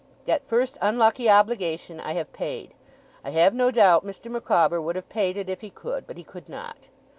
That 0.25 0.47
first 0.47 0.79
unlucky 0.81 1.29
obligation, 1.29 1.99
I 1.99 2.13
have 2.13 2.33
paid. 2.33 2.73
I 3.23 3.29
have 3.29 3.53
no 3.53 3.69
doubt 3.69 4.03
Mr. 4.03 4.31
Micawber 4.31 4.81
would 4.81 4.95
have 4.95 5.09
paid 5.09 5.37
it 5.37 5.47
if 5.47 5.61
he 5.61 5.69
could, 5.69 6.07
but 6.07 6.17
he 6.17 6.23
could 6.23 6.49
not. 6.49 6.89